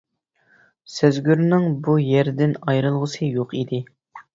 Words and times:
سەزگۈرنىڭ 0.93 1.69
بۇ 1.85 1.97
يەردىن 2.07 2.59
ئايرىلغۇسى 2.67 3.33
يوق 3.41 3.59
ئىدى. 3.63 3.87